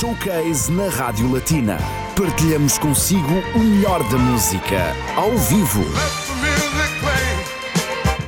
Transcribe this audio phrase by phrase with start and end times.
[0.00, 1.76] Showcase na Rádio Latina.
[2.16, 5.84] Partilhamos consigo o melhor da música, ao vivo.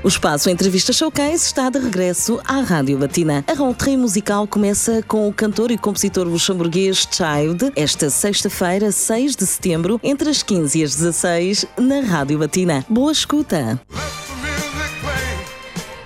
[0.05, 3.43] O espaço Entrevista Showcase está de regresso à Rádio Latina.
[3.47, 9.47] A rentrée musical começa com o cantor e compositor luxemburguês Child, esta sexta-feira, 6 de
[9.47, 12.85] setembro, entre as 15 e as 16, na Rádio Latina.
[12.87, 13.81] Boa escuta!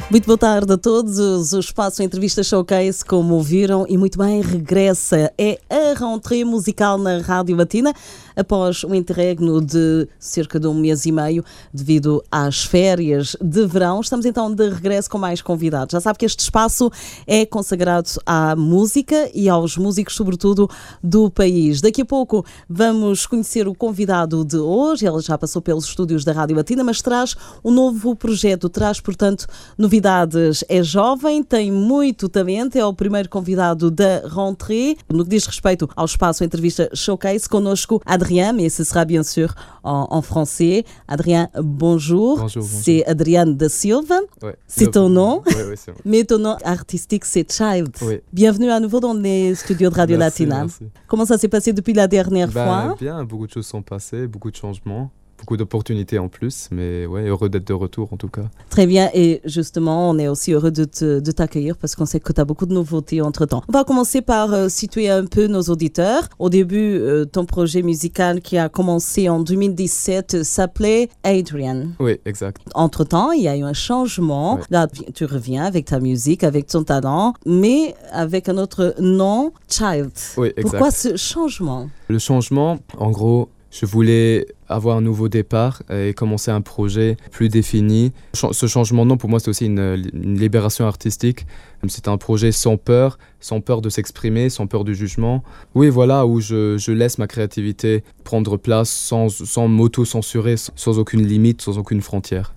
[0.08, 1.52] Muito boa tarde a todos.
[1.52, 5.32] O espaço Entrevista Showcase, como ouviram, e muito bem, regressa.
[5.36, 7.92] É a rentrée musical na Rádio Latina
[8.36, 14.00] após um interregno de cerca de um mês e meio devido às férias de verão.
[14.00, 15.92] Estamos então de regresso com mais convidados.
[15.92, 16.90] Já sabe que este espaço
[17.26, 20.68] é consagrado à música e aos músicos, sobretudo
[21.02, 21.80] do país.
[21.80, 25.06] Daqui a pouco vamos conhecer o convidado de hoje.
[25.06, 27.34] Ele já passou pelos estúdios da Rádio Latina, mas traz
[27.64, 29.46] um novo projeto, traz, portanto,
[29.78, 30.62] novidades.
[30.68, 34.96] É jovem, tem muito talento, é o primeiro convidado da Rentrée.
[35.08, 39.22] No que diz respeito ao espaço Entrevista Showcase, connosco Adriano Adrien, mais ce sera bien
[39.22, 40.84] sûr en, en français.
[41.06, 42.38] Adrien, bonjour.
[42.40, 42.62] Bonjour.
[42.62, 42.80] bonjour.
[42.82, 44.16] C'est Adrien da Silva.
[44.42, 44.56] Ouais.
[44.66, 45.42] C'est ton nom.
[45.46, 45.92] Ouais, ouais, c'est.
[46.04, 47.94] Mais ton nom artistique, c'est Child.
[48.02, 48.18] Oui.
[48.32, 50.62] Bienvenue à nouveau dans les studios de Radio Merci, Latina.
[50.62, 50.88] merci.
[51.06, 52.96] Comment ça s'est passé depuis la dernière Bah, fois?
[52.98, 57.22] Bien, beaucoup de choses sont passées, beaucoup de changements, beaucoup d'opportunités en plus, mais ouais,
[57.22, 58.44] heureux d'être de retour en tout cas.
[58.70, 59.10] Très bien.
[59.14, 62.66] Et justement, on est aussi heureux de t'accueillir parce qu'on sait que tu as beaucoup
[62.66, 63.62] de nouveautés entre-temps.
[63.68, 66.28] On va commencer par euh, situer un peu nos auditeurs.
[66.38, 71.88] Au début, euh, ton projet musical qui a commencé en 2017 s'appelait Adrian.
[71.98, 72.62] Oui, exact.
[72.74, 74.56] Entre-temps, il y a eu un changement.
[74.56, 74.62] Ouais.
[74.70, 80.10] Là, tu reviens avec ta musique, avec ton talent, mais avec un autre nom, Child.
[80.36, 80.62] Oui, exact.
[80.62, 81.88] Pourquoi ce changement?
[82.08, 83.48] Le changement, en gros,
[83.78, 88.12] je voulais avoir un nouveau départ et commencer un projet plus défini.
[88.32, 91.46] Ce changement de nom, pour moi, c'est aussi une, libération artistique.
[91.88, 95.44] C'est un projet sans peur, sans peur de s'exprimer, sans peur du jugement.
[95.74, 101.60] Oui, voilà, où je, laisse ma créativité prendre place sans, sans m'auto-censurer, sans aucune limite,
[101.60, 102.55] sans aucune frontière.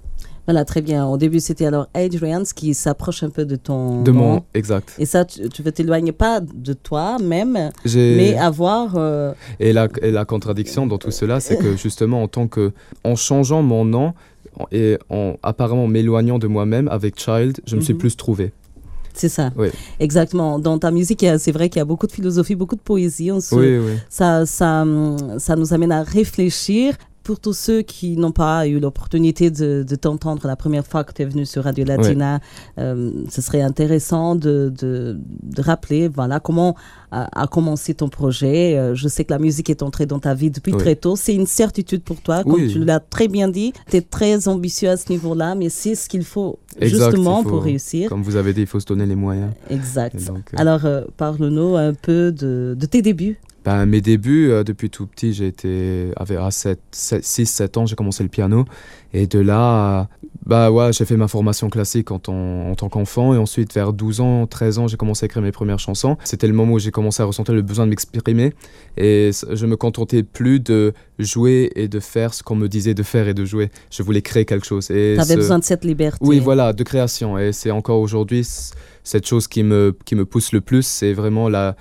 [0.49, 1.05] Voilà, très bien.
[1.05, 4.17] Au début, c'était alors Adrian, qui s'approche un peu de ton De nom.
[4.33, 4.43] mon...
[4.55, 4.95] Exact.
[4.97, 8.95] Et ça, tu, tu veux t'éloigner pas de toi-même, mais avoir...
[8.95, 12.71] euh, Et la, et la contradiction dans tout cela, c'est que justement, en tant que,
[13.03, 14.13] en changeant mon nom
[14.71, 17.99] et en apparemment m'éloignant de moi-même avec Child, je me suis Mhm.
[17.99, 18.51] plus trouvé.
[19.13, 19.51] c'est ça.
[19.57, 19.67] Oui.
[19.99, 20.59] Exactement.
[20.59, 23.31] Dans ta musique, c'est vrai qu'il y a beaucoup de philosophie, beaucoup de poésie.
[23.31, 23.97] On se- Oui, oui.
[24.09, 24.85] ça, ça,
[25.37, 26.95] ça nous amène à réfléchir.
[27.23, 31.13] Pour tous ceux qui n'ont pas eu l'opportunité de, de t'entendre la première fois que
[31.13, 32.39] tu es venu sur Radio Latina,
[32.79, 36.75] euh, ce serait intéressant de, de, de rappeler voilà, comment
[37.11, 38.77] a, a commencé ton projet.
[38.77, 40.79] Euh, je sais que la musique est entrée dans ta vie depuis Oui.
[40.79, 41.15] très tôt.
[41.15, 42.71] C'est une certitude pour toi, comme Oui.
[42.71, 43.73] tu l'as très bien dit.
[43.91, 47.49] Tu es très ambitieux à ce niveau-là, mais c'est ce qu'il faut Exact, justement faut-
[47.49, 48.09] pour réussir.
[48.09, 49.51] Comme vous avez dit, il faut se donner les moyens.
[49.69, 50.15] Exact.
[50.25, 53.39] Donc, euh, Alors, euh, parle-nous un peu de, de tes débuts.
[53.65, 56.11] Ben, mes débuts, euh, depuis tout petit, j'ai été.
[56.15, 58.65] Avec, à 6-7 ans, j'ai commencé le piano.
[59.13, 60.03] Et de là, euh,
[60.45, 63.33] bah ouais, j'ai fait ma formation classique en, tant- en tant qu'enfant.
[63.33, 66.17] Et ensuite, vers 12 ans, 13 ans, j'ai commencé à écrire mes premières chansons.
[66.23, 68.53] C'était le moment où j'ai commencé à ressentir le besoin de m'exprimer.
[68.97, 73.03] Et je me contentais plus de jouer et de faire ce qu'on me disait de
[73.03, 73.71] faire et de jouer.
[73.91, 74.87] Je voulais créer quelque chose.
[74.87, 76.19] Tu avais ce- besoin de cette liberté.
[76.21, 77.37] Oui, voilà, de création.
[77.37, 78.47] Et c'est encore aujourd'hui
[79.03, 81.75] cette chose qui me, qui me pousse le plus, c'est vraiment la,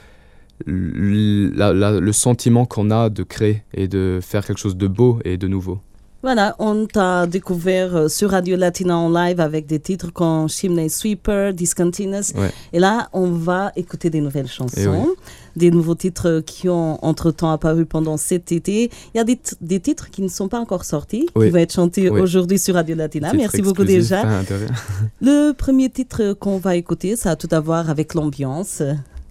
[0.67, 5.19] la- la- le sentiment qu'on a de créer et de faire quelque chose de beau
[5.25, 5.79] et de nouveau.
[6.21, 10.91] Voilà, on t'a découvert euh, sur Radio Latina en live avec des titres comme Chimney
[10.91, 12.33] Sweeper, Discontinuous.
[12.35, 12.51] Ouais.
[12.73, 15.15] Et là, on va écouter des nouvelles chansons, Eh oui.
[15.55, 18.91] des nouveaux titres qui ont entre-temps apparu pendant cet été.
[19.15, 22.11] Il y a des, titres qui ne sont pas encore sortis, qui vont être chantés
[22.11, 22.21] Oui.
[22.21, 23.33] aujourd'hui sur Radio Latina.
[23.33, 24.23] Merci beaucoup déjà.
[24.25, 24.43] Ah.
[25.23, 28.83] Le premier titre qu'on va écouter, ça a tout à voir avec l'ambiance.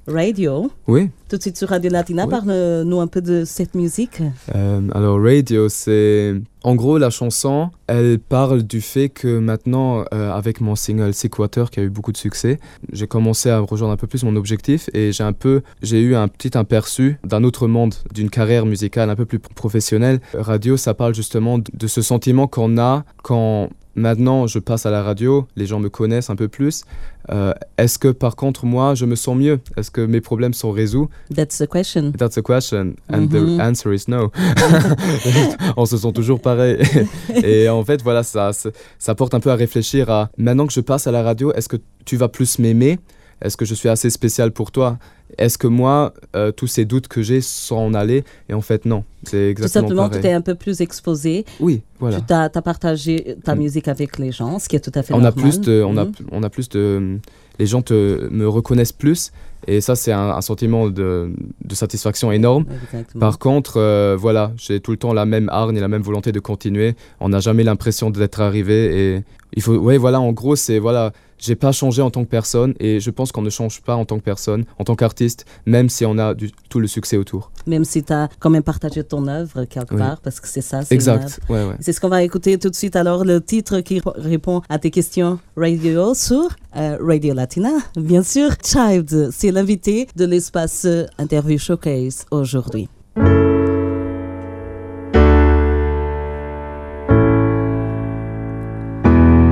[0.07, 1.09] Radio, Oui.
[1.29, 2.23] tout de suite sur Radio Latina.
[2.23, 2.29] Oui.
[2.31, 4.21] Parle-nous un peu de cette musique.
[4.55, 6.33] Euh, alors, Radio, c'est.
[6.63, 11.69] En gros, la chanson, elle parle du fait que maintenant, euh, avec mon single Sequator,
[11.71, 12.59] qui a eu beaucoup de succès,
[12.91, 15.61] j'ai commencé à rejoindre un peu plus mon objectif et j'ai un peu.
[15.81, 20.19] J'ai eu un petit aperçu d'un autre monde, d'une carrière musicale un peu plus professionnelle.
[20.33, 23.69] Radio, ça parle justement de ce sentiment qu'on a quand.
[23.97, 26.83] Maintenant, je passe à la radio, les gens me connaissent un peu plus.
[27.31, 29.59] Euh, Est-ce que par contre, moi, je me sens mieux?
[29.75, 31.07] Est-ce que mes problèmes sont résolus?
[31.35, 32.11] That's the question.
[32.11, 32.93] That's the question.
[33.11, 33.29] And Mhm.
[33.57, 34.31] the answer is no.
[35.77, 36.77] On se sent toujours pareil.
[37.43, 40.73] Et en fait, voilà, ça, ça, ça porte un peu à réfléchir à maintenant que
[40.73, 42.99] je passe à la radio, est-ce que tu vas plus m'aimer?
[43.41, 44.97] Est-ce que je suis assez spécial pour toi?
[45.37, 48.85] Est-ce que moi, euh, tous ces doutes que j'ai sans en aller Et en fait,
[48.85, 49.03] non.
[49.23, 51.45] C'est Tout simplement, tu t'es un peu plus exposé.
[51.59, 52.21] Oui, voilà.
[52.21, 53.59] Tu as, partagé ta Mm.
[53.59, 55.33] musique avec les gens, ce qui est tout à fait on a normal.
[55.43, 56.13] plus de, on a, Mhm.
[56.31, 57.17] on a plus de,
[57.59, 59.31] les gens te, me reconnaissent plus
[59.65, 61.31] et ça c'est un, un sentiment de,
[61.65, 62.65] de satisfaction énorme.
[62.83, 63.19] Exactement.
[63.19, 66.31] Par contre, euh, voilà, j'ai tout le temps la même hargne et la même volonté
[66.31, 66.95] de continuer.
[67.19, 69.23] On n'a jamais l'impression d'être arrivé et
[69.55, 72.73] il faut, ouais, voilà, en gros c'est voilà, j'ai pas changé en tant que personne
[72.79, 75.16] et je pense qu'on ne change pas en tant que personne, en tant qu'artiste,
[75.65, 77.51] même si on a du, tout le succès autour.
[77.65, 79.99] Même si tu as quand même partagé ton œuvre quelque Oui.
[79.99, 80.81] part, parce que c'est ça.
[80.89, 81.39] Exact.
[81.49, 81.75] Ouais, ouais.
[81.79, 82.95] C'est ce qu'on va écouter tout de suite.
[82.95, 88.51] Alors, le titre qui répond à tes questions radio sur euh, Radio Latina, bien sûr.
[88.63, 90.87] Child, c'est l'invité de l'espace
[91.17, 92.87] Interview Showcase aujourd'hui.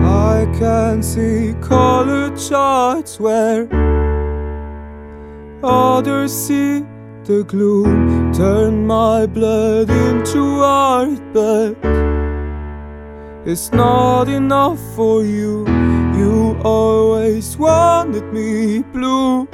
[0.04, 3.68] I can see color charts where
[5.66, 6.84] others see
[7.26, 8.32] the gloom.
[8.34, 11.76] Turn my blood into art, but
[13.46, 15.66] it's not enough for you.
[16.18, 19.48] You always wanted me blue.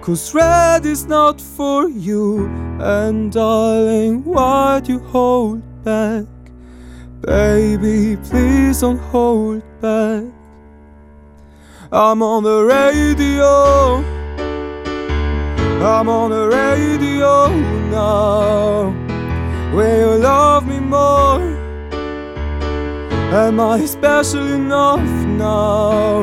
[0.00, 2.46] Cause red is not for you,
[2.78, 6.26] and darling, why do you hold back?
[7.22, 10.24] Baby, please don't hold back.
[11.90, 14.23] I'm on the radio.
[15.84, 17.48] I'm on the radio
[17.90, 18.88] now.
[19.74, 21.42] Will you love me more?
[23.34, 26.20] Am I special enough now?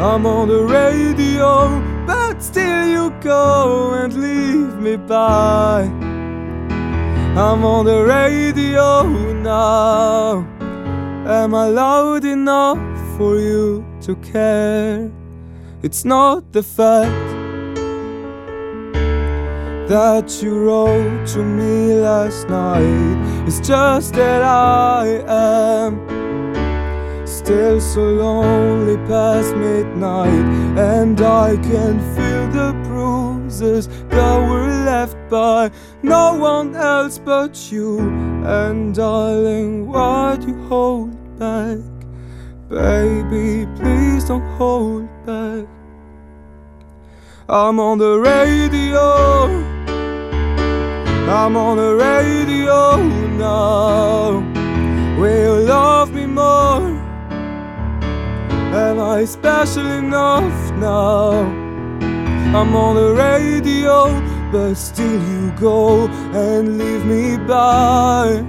[0.00, 1.68] I'm on the radio,
[2.06, 5.82] but still you go and leave me by.
[7.36, 9.02] I'm on the radio
[9.42, 10.38] now.
[11.26, 12.78] Am I loud enough
[13.18, 15.10] for you to care?
[15.82, 17.29] It's not the fact
[19.90, 23.44] that you wrote to me last night.
[23.44, 25.98] It's just that I am
[27.26, 30.46] still so lonely past midnight,
[30.78, 35.72] and I can feel the bruises that were left by
[36.04, 37.98] no one else but you.
[38.46, 41.78] And darling, why'd you hold back?
[42.68, 45.66] Baby, please don't hold back.
[47.48, 49.79] I'm on the radio.
[51.30, 52.96] I'm on the radio
[53.38, 54.40] now.
[55.16, 56.82] Will you love me more?
[58.74, 61.30] Am I special enough now?
[62.52, 64.10] I'm on the radio,
[64.50, 68.44] but still you go and leave me by.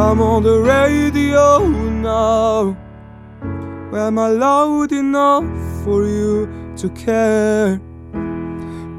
[0.00, 2.74] I'm on the radio now.
[3.94, 5.44] Am I loud enough
[5.84, 6.48] for you
[6.78, 7.78] to care?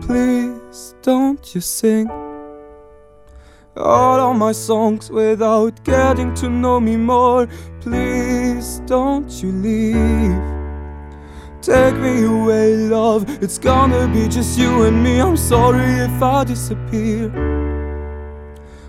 [0.02, 2.08] Please don't you sing
[3.76, 7.48] all of my songs without getting to know me more.
[7.82, 10.40] Please don't you leave.
[11.62, 13.26] Take me away, love.
[13.42, 15.20] It's gonna be just you and me.
[15.22, 17.32] I'm sorry if I disappear.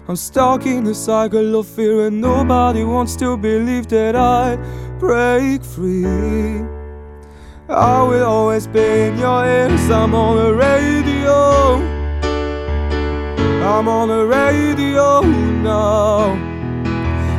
[0.07, 4.57] I'm stuck in a cycle of fear, and nobody wants to believe that I
[4.99, 6.63] break free.
[7.69, 9.89] I will always be in your ears.
[9.91, 11.94] I'm on the radio.
[13.65, 16.35] I'm on the radio now.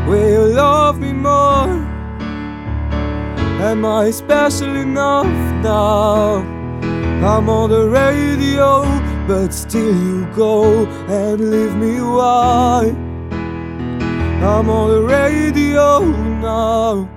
[0.09, 1.67] Will you love me more?
[3.61, 5.27] Am I special enough
[5.61, 6.37] now?
[7.23, 8.81] I'm on the radio,
[9.27, 12.91] but still you go and leave me why?
[14.41, 15.99] I'm on the radio
[16.41, 17.07] now.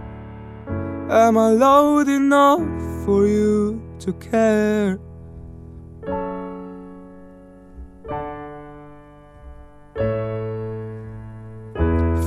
[1.10, 2.60] Am I loud enough
[3.06, 5.00] for you to care?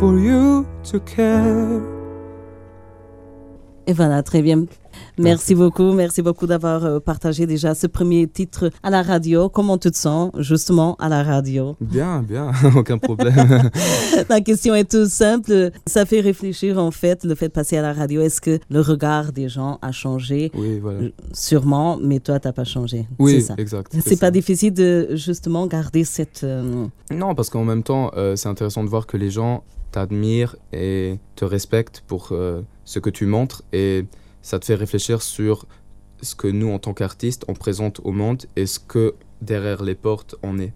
[0.01, 1.79] For you to care.
[3.85, 4.65] Et voilà, très bien.
[5.19, 9.47] Merci beaucoup, merci beaucoup d'avoir euh, partagé déjà ce premier titre à la radio.
[9.47, 11.75] Comment tu te sens justement à la radio?
[11.81, 13.69] Bien, bien, aucun problème.
[14.29, 15.69] La question est toute simple.
[15.85, 18.21] Ça fait réfléchir en fait le fait de passer à la radio.
[18.21, 20.49] Est-ce que le regard des gens a changé?
[20.55, 21.09] Oui, voilà.
[21.31, 23.07] Sûrement, mais toi, t'as pas changé.
[23.19, 23.53] Oui, ça.
[23.59, 23.95] exact.
[24.03, 26.41] C'est pas difficile de justement garder cette.
[26.43, 30.55] euh, Non, parce qu'en même temps, euh, c'est intéressant de voir que les gens t'admirent
[30.73, 34.05] et te respectent pour euh, ce que tu montres et
[34.41, 35.65] ça te fait réfléchir sur
[36.21, 39.95] ce que nous, en tant qu'artistes, on présente au monde et ce que derrière les
[39.95, 40.73] portes on est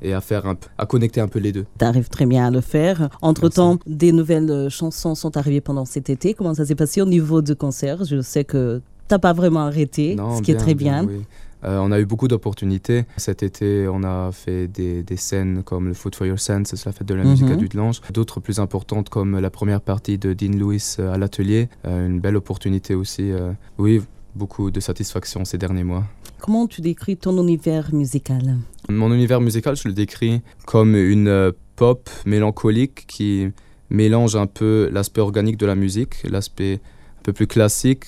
[0.00, 1.66] et à faire un peu, à connecter un peu les deux.
[1.76, 3.08] T'arrives très bien à le faire.
[3.20, 6.34] Entre-temps, des nouvelles euh, chansons sont arrivées pendant cet été.
[6.34, 8.04] Comment ça s'est passé au niveau de concert?
[8.04, 11.04] Je sais que t'as pas vraiment arrêté, Non, ce qui est bien, très bien.
[11.04, 11.22] oui.
[11.64, 13.04] Euh, on a eu beaucoup d'opportunités.
[13.16, 16.92] Cet été, on a fait des, des, scènes comme le Food for Your Sense, la
[16.92, 17.56] fête de la musique à Mhm.
[17.58, 18.00] Dudelange.
[18.12, 21.68] D'autres plus importantes comme la première partie de Dean Lewis euh, à l'atelier.
[21.86, 23.30] Euh, une belle opportunité aussi.
[23.32, 24.00] euh, oui,
[24.36, 26.04] beaucoup de satisfaction ces derniers mois.
[26.40, 28.56] Comment tu décris ton univers musical?
[28.88, 33.48] Mon univers musical, je le décris comme une pop mélancolique qui
[33.90, 36.74] mélange un peu l'aspect organique de la musique, l'aspect
[37.18, 38.04] un peu plus classique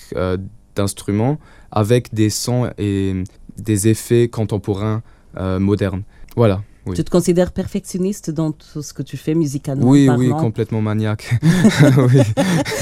[0.75, 1.37] d'instruments,
[1.71, 3.23] avec des sons et
[3.61, 5.03] des effets contemporains
[5.37, 6.03] euh, modernes.
[6.35, 6.61] Voilà.
[6.87, 6.95] Oui.
[6.95, 10.19] Tu te considères perfectionniste dans tout ce que tu fais musicalement Oui, parlant?
[10.19, 11.29] oui, complètement maniaque.
[11.97, 12.21] oui,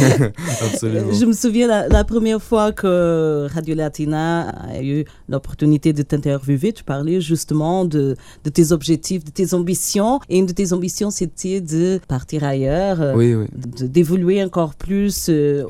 [0.62, 1.12] absolument.
[1.12, 6.74] Je me souviens la, la première fois que Radio Latina a eu l'opportunité de t'interviewer,
[6.74, 10.20] tu parlais justement de, de tes objectifs, de tes ambitions.
[10.30, 13.48] Et une de tes ambitions, c'était de partir ailleurs, euh, Oui, oui.
[13.80, 15.64] de- d'évoluer encore plus euh,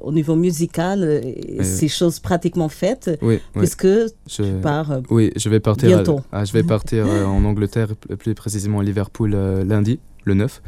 [0.00, 1.02] au, au niveau musical.
[1.02, 3.10] euh, Et ces choses pratiquement faites,
[3.54, 3.86] puisque
[4.26, 5.88] tu Je- pars euh, Oui, je vais partir.
[5.88, 6.20] Bientôt.
[6.32, 10.62] ah, je vais partir en Angleterre, plus précisément à Liverpool euh, lundi, le 9,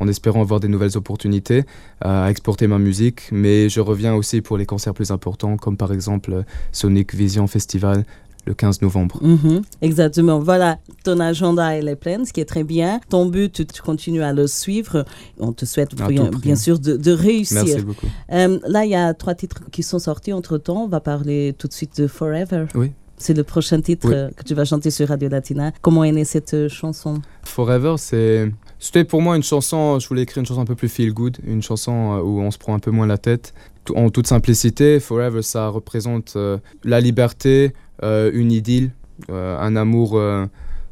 [0.00, 1.64] en espérant avoir des nouvelles opportunités
[2.04, 3.22] euh, à exporter ma musique.
[3.32, 6.42] Mais je reviens aussi pour les concerts plus importants, comme par exemple euh,
[6.72, 8.04] Sonic Vision Festival
[8.46, 9.18] le 15 novembre.
[9.22, 10.38] Mhm, exactement.
[10.38, 13.00] Voilà, ton agenda elle est plein, ce qui est très bien.
[13.10, 15.04] Ton but, tu, tu continues à le suivre.
[15.38, 17.62] On te souhaite bien, sûr de, de réussir.
[17.64, 18.06] Merci beaucoup.
[18.32, 20.84] Euh, là, il y a trois titres qui sont sortis entre-temps.
[20.84, 22.66] On va parler tout de suite de Forever.
[22.74, 22.92] Oui.
[23.18, 24.34] C'est le prochain titre Oui.
[24.34, 25.72] que tu vas chanter sur Radio Latina.
[25.82, 27.20] Comment est née cette chanson?
[27.44, 28.50] Forever, c'est.
[28.78, 31.38] C'était pour moi une chanson, je voulais écrire une chanson un peu plus feel good,
[31.44, 33.52] une chanson euh, où on se prend un peu moins la tête.
[33.96, 37.72] En toute simplicité, Forever, ça représente euh, la liberté,
[38.04, 38.92] euh, une idylle,
[39.30, 40.20] euh, un amour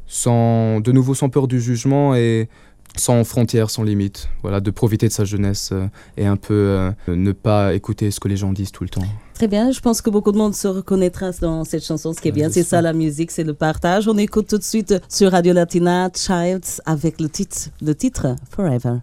[0.05, 2.49] sans, de nouveau sans peur du jugement et
[2.97, 4.29] sans frontières, sans limites.
[4.41, 5.71] Voilà, de profiter de sa jeunesse
[6.17, 9.05] et un peu ne pas écouter ce que les gens disent tout le temps.
[9.37, 12.11] Très bien, je pense que beaucoup de monde se reconnaîtra dans cette chanson.
[12.11, 14.07] Ce qui est bien, c'est ça la musique, c'est le partage.
[14.07, 18.95] On écoute tout de suite sur Radio Latina Childs avec le titre, le titre Forever.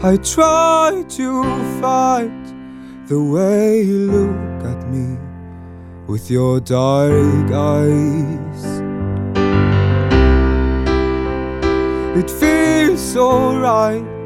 [0.00, 1.42] I try to
[1.80, 2.30] fight
[3.08, 5.18] the way you look at me
[6.06, 8.80] with your dark eyes.
[12.16, 14.17] It feels so right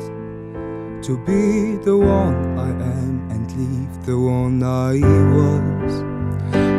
[1.02, 5.00] to be the one I am and leave the one I
[5.34, 6.02] was.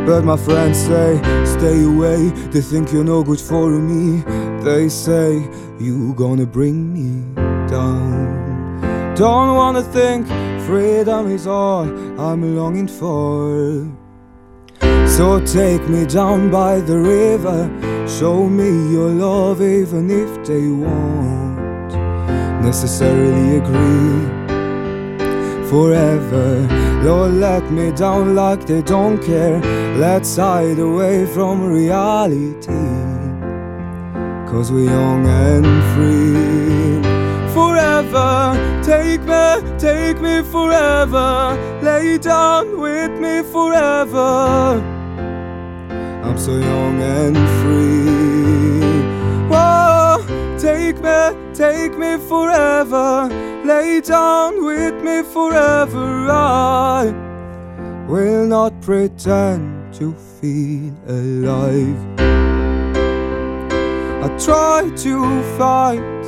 [0.08, 2.30] But my friends say, stay away.
[2.52, 4.24] They think you're no good for me.
[4.64, 5.46] They say,
[5.78, 7.36] you gonna bring me
[7.68, 9.16] down.
[9.16, 10.28] Don't wanna think
[10.68, 11.84] freedom is all
[12.18, 13.92] I'm longing for.
[15.06, 17.70] So take me down by the river.
[18.08, 21.53] Show me your love, even if they won't
[22.64, 24.44] necessarily agree
[25.70, 26.48] forever.
[27.04, 29.60] Lord, let me down like they don't care.
[29.98, 32.90] Let's hide away from reality.
[34.50, 37.02] Cause we're young and free.
[37.58, 38.32] Forever,
[38.84, 39.46] take me,
[39.78, 41.58] take me forever.
[41.82, 44.82] Lay down with me forever.
[46.26, 47.63] I'm so young and free.
[51.54, 53.30] Take me forever.
[53.64, 56.28] Lay down with me forever.
[56.30, 57.14] I
[58.08, 61.98] will not pretend to feel alive.
[64.24, 66.24] I try to fight.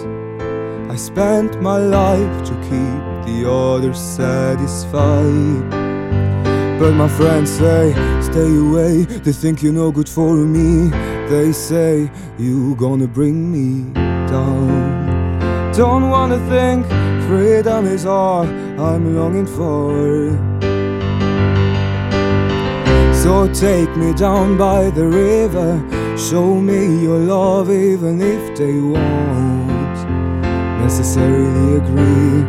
[0.92, 5.72] I spent my life to keep the others satisfied.
[6.80, 9.06] But my friends say, stay away.
[9.06, 10.90] They think you're no good for me.
[11.30, 13.94] They say, you're gonna bring me
[14.28, 15.05] down.
[15.78, 16.86] Don't wanna think
[17.28, 18.46] freedom is all
[18.80, 20.32] I'm longing for.
[23.14, 25.84] So take me down by the river.
[26.18, 29.98] Show me your love, even if they won't
[30.80, 32.46] necessarily agree.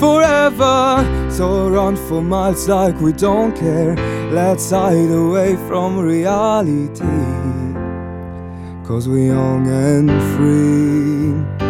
[0.00, 3.94] Forever, so run for miles like we don't care.
[4.32, 7.04] Let's hide away from reality.
[8.84, 11.67] Cause we're young and free.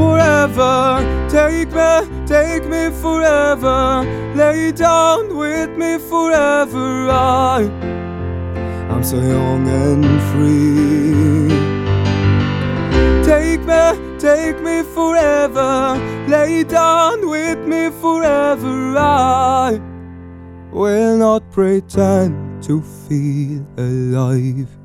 [0.00, 4.02] Forever, take me, take me forever.
[4.34, 7.10] Lay down with me forever.
[7.10, 7.68] I,
[8.88, 11.50] I'm so young and free.
[13.30, 16.00] Take me, take me forever.
[16.28, 18.96] Lay down with me forever.
[18.96, 19.78] I
[20.72, 24.79] will not pretend to feel alive.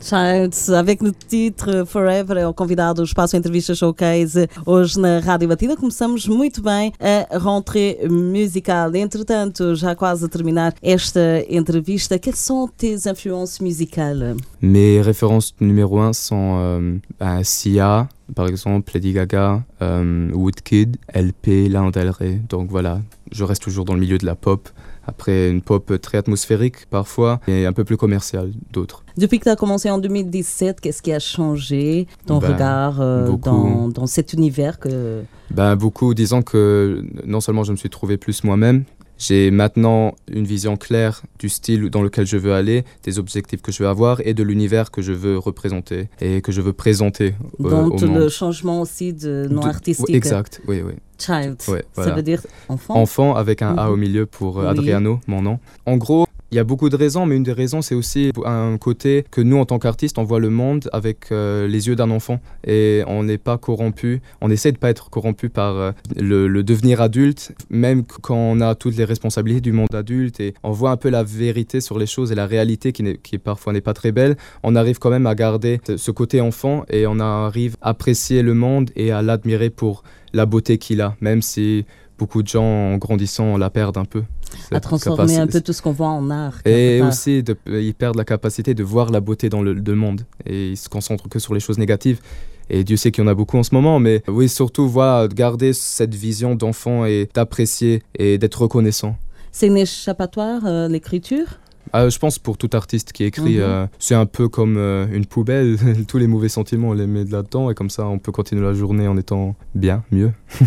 [0.00, 5.48] Childs, avec no título Forever, é o convidado do Espaço Entrevista Showcase hoje na Rádio
[5.48, 5.76] Batida.
[5.76, 8.94] Começamos muito bem a rentrée musical.
[8.94, 15.98] Entretanto, já quase a terminar esta entrevista, quelles sont tes influences musicales Mes références numéro
[15.98, 22.40] un sont euh, bah, Sia, par exemple, Lady Gaga, euh, Woodkid, LP, Lana Del Rey.
[22.48, 23.00] Donc voilà,
[23.32, 24.68] je reste toujours dans le milieu de la pop.
[25.06, 29.04] Après, une pop très atmosphérique parfois et un peu plus commerciale d'autres.
[29.16, 33.30] Depuis que tu as commencé en 2017, qu'est-ce qui a changé ton Ben, regard euh,
[33.36, 35.22] dans, dans cet univers que...
[35.50, 38.84] Ben, beaucoup disant que non seulement je me suis trouvé plus moi-même,
[39.18, 43.72] j'ai maintenant une vision claire du style dans lequel je veux aller, des objectifs que
[43.72, 47.34] je veux avoir et de l'univers que je veux représenter et que je veux présenter
[47.64, 48.28] euh, dont au le monde.
[48.28, 50.14] changement aussi de nom De- artistique.
[50.14, 50.92] Exact, oui, oui.
[51.18, 51.56] Child.
[51.68, 52.94] Ouais, Ça veut dire enfant.
[52.94, 53.92] Enfant avec un A Mhm.
[53.92, 54.68] au milieu pour euh, Oui.
[54.68, 55.58] Adriano, mon nom.
[55.86, 56.25] En gros,
[56.56, 59.42] il y a beaucoup de raisons, mais une des raisons, c'est aussi un côté que
[59.42, 63.02] nous, en tant qu'artistes, on voit le monde avec euh, les yeux d'un enfant et
[63.06, 64.22] on n'est pas corrompu.
[64.40, 68.62] On essaie de pas être corrompu par euh, le, devenir adulte, même qu- quand on
[68.62, 71.98] a toutes les responsabilités du monde adulte et on voit un peu la vérité sur
[71.98, 74.36] les choses et la réalité qui, parfois n'est pas très belle.
[74.62, 78.40] On arrive quand même à garder ce- ce côté enfant et on arrive à apprécier
[78.40, 81.84] le monde et à l'admirer pour la beauté qu'il a, même si
[82.18, 84.22] beaucoup de gens, en grandissant, la perdent un peu.
[84.70, 86.58] à transformer un peu tout ce qu'on voit en art.
[86.64, 90.22] et aussi, de, ils perdent la capacité de voir la beauté dans le, le monde.
[90.46, 92.20] Et ils se concentrent que sur les choses négatives.
[92.68, 93.98] Et Dieu sait qu'il y en a beaucoup en ce moment.
[94.00, 99.16] Mais oui, surtout, voilà, de garder cette vision d'enfant et d'apprécier et d'être reconnaissant.
[99.52, 101.46] C'est une échappatoire, euh, l'écriture?
[101.92, 103.60] Ah, je pense pour tout artiste qui écrit, Mhm.
[103.62, 105.76] euh, c'est un peu comme euh, une poubelle.
[106.08, 107.70] Tous les mauvais sentiments, on les met là-dedans.
[107.70, 110.32] Et comme ça, on peut continuer la journée en étant bien, mieux.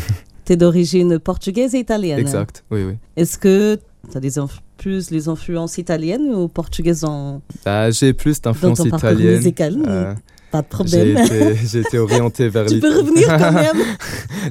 [0.49, 2.17] Tu es d'origine portugaise et italienne.
[2.17, 2.93] Exact, oui, oui.
[3.15, 3.77] Est-ce que
[4.11, 4.39] tu as des
[4.77, 7.43] plus les influences italiennes ou portugaises en...
[7.67, 9.35] Ah, j'ai plus dans d'influence ton parcours italienne.
[9.37, 10.13] musical Euh,
[10.51, 11.17] Pas de problème.
[11.19, 13.77] été, j'ai été orienté vers Tu l'I- peux revenir quand même.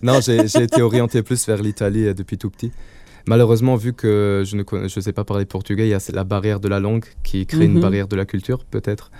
[0.04, 2.70] Non, j'ai été orienté plus vers l'Italie euh, depuis tout petit.
[3.26, 6.22] Malheureusement, vu que je ne connais- je sais pas parler portugais, il y a la
[6.22, 7.74] barrière de la langue qui crée Mhm.
[7.76, 9.10] une barrière de la culture, peut-être.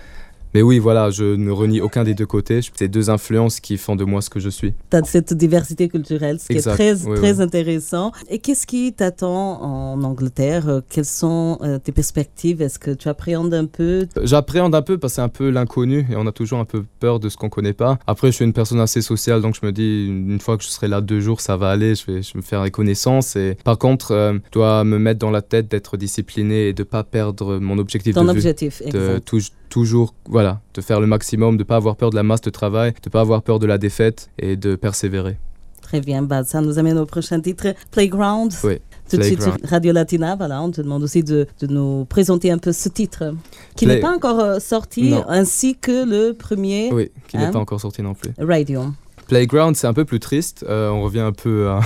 [0.53, 2.59] Mais oui, voilà, je ne renie aucun des deux côtés.
[2.75, 4.73] C'est deux influences qui font de moi ce que je suis.
[4.89, 6.71] Tu as cette diversité culturelle, ce qui Exact.
[6.71, 7.41] est très, Oui, très oui.
[7.43, 8.11] intéressant.
[8.29, 10.67] Et qu'est-ce qui t'attend en Angleterre?
[10.67, 12.61] Euh, Quelles sont euh, tes perspectives?
[12.61, 14.07] Est-ce que tu appréhendes un peu?
[14.23, 16.83] J'appréhende un peu parce que c'est un peu l'inconnu et on a toujours un peu
[16.99, 17.99] peur de ce qu'on connaît pas.
[18.07, 20.69] Après, je suis une personne assez sociale, donc je me dis, une fois que je
[20.69, 23.35] serai là deux jours, ça va aller, je vais, je vais me faire des connaissances.
[23.35, 26.83] Et par contre, euh, je dois me mettre dans la tête d'être discipliné et de
[26.83, 28.37] pas perdre mon objectif ton de vue.
[28.37, 29.27] objectif de exact.
[29.31, 30.38] touj- toujours voilà
[30.73, 33.21] de faire le maximum de pas avoir peur de la masse de travail de pas
[33.21, 35.37] avoir peur de la défaite et de persévérer
[35.81, 38.53] Très bien, bah, ça nous amène au prochain titre, Playground.
[38.63, 38.77] Oui,
[39.09, 39.55] Tout de suite sur.
[39.63, 43.33] Radio Latina, voilà, on te demande aussi de, de nous présenter un peu ce titre,
[43.75, 45.25] qui n'est pas encore euh, sorti, Non.
[45.27, 48.83] ainsi que le premier oui qui n'est Hein pas encore sorti non plus Radio.
[49.27, 51.79] Playground c'est un peu plus triste Euh, on revient un peu à,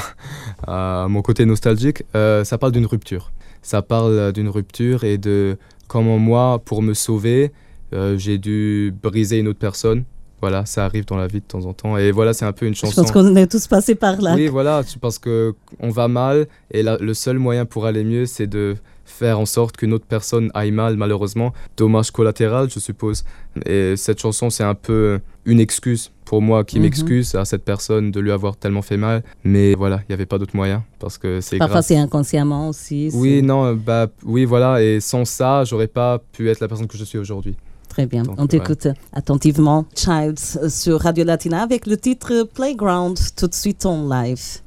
[1.04, 5.58] à mon côté nostalgique Euh, ça parle d'une rupture ça parle d'une rupture et de
[5.88, 7.54] comment moi pour me sauver
[7.94, 10.04] euh, j'ai dû briser une autre personne
[10.42, 12.66] voilà ça arrive dans la vie de temps en temps et voilà c'est un peu
[12.66, 14.36] une Je chanson pense qu'on est tous passés par là.
[14.36, 18.04] Oui, voilà, tu- parce que on va mal et la- le seul moyen pour aller
[18.04, 18.76] mieux, c'est de
[19.06, 21.54] faire en sorte qu'une autre personne aille mal, malheureusement.
[21.78, 23.24] Dommage collatéral, je suppose.
[23.66, 26.84] Et cette chanson, c'est un peu une excuse pour moi qui Mhm.
[26.84, 29.24] m'excuse à cette personne de lui avoir tellement fait mal.
[29.46, 33.10] Mais voilà, il n'y avait pas d'autre moyen parce que c'est Parfois, c'est inconsciemment aussi.
[33.14, 34.82] Oui, non, bah oui, voilà.
[34.82, 37.56] Et sans ça, j'aurais pas pu être la personne que je suis aujourd'hui.
[37.94, 38.24] Très bien.
[38.24, 39.86] Donc, On t'écoute attentivement.
[39.96, 44.62] Childs euh, sur Radio Latina avec le titre Playground, tout de suite en live.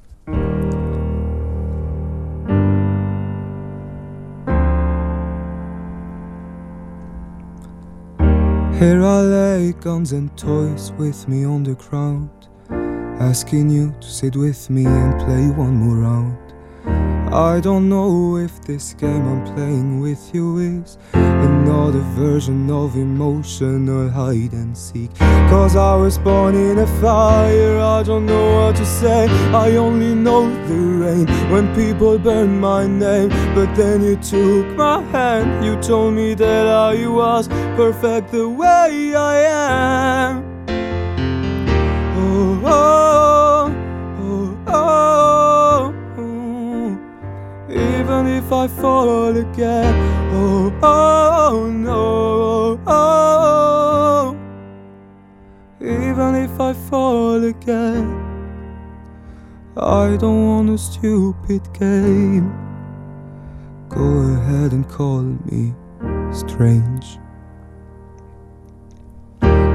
[8.78, 12.28] Here I lay guns and toys with me on the ground,
[13.18, 16.36] asking you to sit with me and play one more round.
[17.32, 24.08] I don't know if this game I'm playing with you is another version of emotional
[24.08, 25.12] hide and seek.
[25.50, 29.26] Cause I was born in a fire, I don't know what to say.
[29.52, 33.30] I only know the rain when people burn my name.
[33.54, 39.14] But then you took my hand, you told me that I was perfect the way
[39.14, 40.45] I am.
[48.46, 49.92] If I fall again,
[50.32, 54.36] oh, oh, no, oh, oh,
[55.80, 58.06] even if I fall again,
[59.76, 62.52] I don't want a stupid game.
[63.88, 65.74] Go ahead and call me
[66.32, 67.18] strange.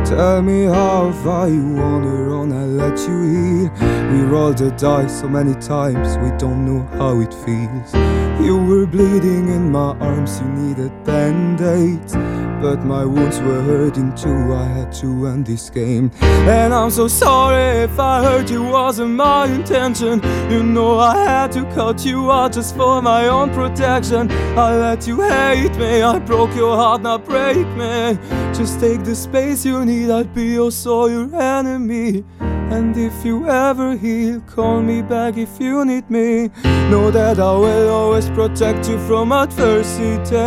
[0.05, 3.71] Tell me how far you wanna run, I let you heal.
[4.13, 8.20] We rolled the dice so many times, we don't know how it feels.
[8.41, 12.13] You were bleeding in my arms, you needed band-aids.
[12.61, 16.11] But my wounds were hurting too, I had to end this game.
[16.21, 20.21] And I'm so sorry if I hurt you, wasn't my intention.
[20.51, 24.29] You know I had to cut you out just for my own protection.
[24.57, 28.17] I let you hate me, I broke your heart, now break me.
[28.53, 32.23] Just take the space you need, I'd be also your enemy.
[32.71, 36.49] And if you ever heal, call me back if you need me.
[36.89, 40.37] Know that I will always protect you from adversity.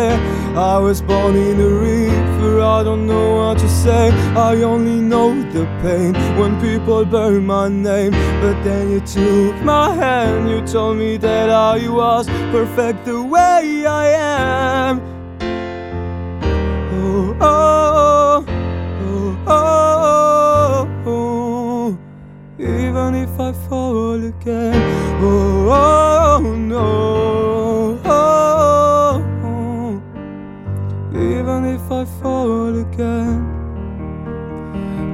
[0.57, 4.11] I was born in a river, I don't know what to say.
[4.35, 8.13] I only know the pain when people burn my name.
[8.41, 13.85] But then you took my hand, you told me that I was perfect the way
[13.87, 15.01] I am.
[16.97, 17.74] Oh, oh,
[23.05, 24.75] Even if I fall again,
[25.23, 30.01] oh, oh no, oh, oh.
[31.13, 33.45] even if I fall again,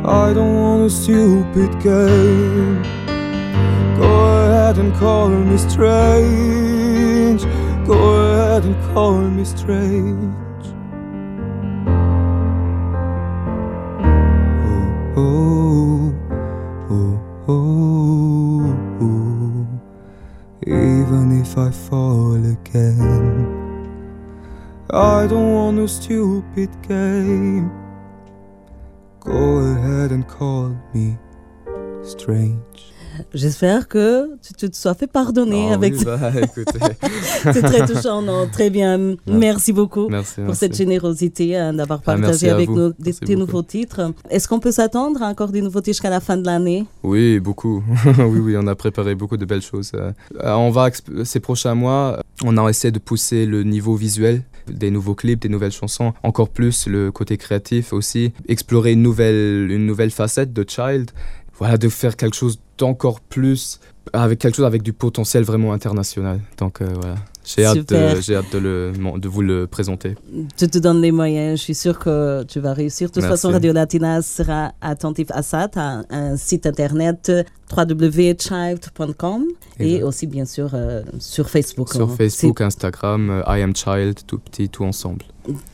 [0.07, 2.81] I don't want a stupid game.
[3.99, 7.43] Go ahead and call me strange.
[7.89, 10.65] Go ahead and call me strange.
[15.17, 16.00] Oh, oh.
[17.51, 18.21] Oh.
[20.67, 23.47] Even if I fall again,
[24.91, 27.71] I don't want a stupid game.
[29.21, 31.19] Go ahead and call me
[32.03, 32.93] strange.
[33.35, 36.19] J'espère que tu, tu te sois fait pardonner Ah avec oui, bah,
[37.53, 39.17] C'est très touchant, non Très bien.
[39.27, 40.61] Merci beaucoup merci, pour merci.
[40.61, 43.47] cette générosité hein, d'avoir Ah, partagé avec nous des, Merci tes beaucoup.
[43.47, 44.13] nouveaux titres.
[44.31, 46.87] Est-ce qu'on peut s'attendre à encore des nouveautés jusqu'à la fin de l'année?
[47.03, 47.83] Oui, beaucoup.
[48.19, 49.93] oui, oui, on a préparé beaucoup de belles choses.
[49.95, 50.13] Euh,
[50.45, 50.89] on va
[51.25, 55.49] ces prochains mois, on a essayé de pousser le niveau visuel des nouveaux clips, des
[55.49, 60.65] nouvelles chansons, encore plus le côté créatif aussi, explorer une nouvelle, une nouvelle facette de
[60.69, 61.11] Child,
[61.59, 63.79] voilà, de faire quelque chose d'encore plus,
[64.13, 66.41] avec quelque chose avec du potentiel vraiment international.
[66.59, 67.15] Donc euh, voilà,
[67.45, 70.17] j'ai hâte, de, j'ai hâte de, le, de vous le présenter.
[70.57, 71.59] Tu te donnes les moyens.
[71.59, 73.09] Je suis sûre que tu vas réussir.
[73.09, 73.43] De toute Merci.
[73.43, 75.69] façon, Radio Latina sera attentif à ça.
[75.69, 77.31] Tu as un site internet
[77.77, 79.45] www.child.com
[79.79, 81.93] et aussi, bien sûr, euh, sur Facebook.
[81.93, 82.15] Sur hein.
[82.17, 85.25] Facebook, Instagram, euh, I am Child, tout petit, tout ensemble.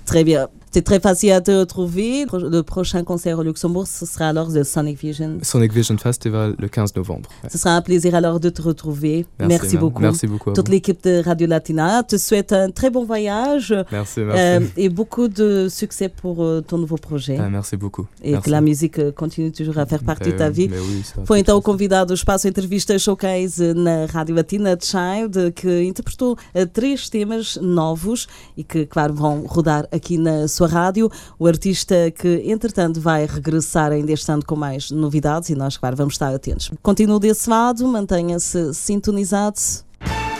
[0.05, 0.49] Très bien.
[0.77, 2.27] C'est très facile à te retrouver.
[2.31, 5.39] Le prochain concert au Luxembourg, ce sera alors de Sonic Vision.
[5.41, 7.31] Sonic Vision Festival le 15 novembre.
[7.43, 7.49] Ouais.
[7.49, 9.25] Ce sera un plaisir alors de te retrouver.
[9.39, 10.03] Merci, ma- beaucoup.
[10.03, 10.51] Merci beaucoup.
[10.51, 14.39] à Toute l'équipe de Radio Latina te souhaite un très bon voyage Merci, merci.
[14.39, 17.39] euh, et beaucoup de succès pour euh, ton nouveau projet.
[17.41, 18.07] Ah, merci beaucoup.
[18.23, 18.51] e Merci.
[18.51, 20.77] que a música euh, continue toujours a faire Ben, da vida.
[20.77, 24.77] ben oui, ça, Foi de então o convidado do Espaço Entrevista Showcase na Rádio Latina
[24.79, 28.27] Child, que interpretou eh, três temas novos
[28.59, 31.11] e que, claro, vão rodar aqui na sua rádio.
[31.38, 35.96] O artista que, entretanto, vai regressar ainda este ano com mais novidades e nós, claro,
[35.96, 36.70] vamos estar atentos.
[36.83, 39.57] Continue desse lado, mantenha-se sintonizado.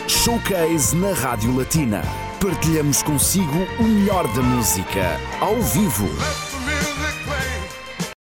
[0.06, 2.02] Showcase na Rádio Latina.
[2.40, 6.06] Partilhamos consigo o melhor da música, ao vivo.